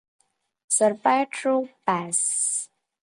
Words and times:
Sir 0.75 0.93
Pietro 1.03 1.55
Pace. 1.85 2.69